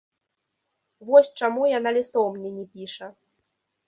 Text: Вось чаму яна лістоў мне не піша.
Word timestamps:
Вось 1.09 1.29
чаму 1.41 1.61
яна 1.73 1.89
лістоў 1.97 2.25
мне 2.39 2.49
не 2.57 2.65
піша. 2.79 3.11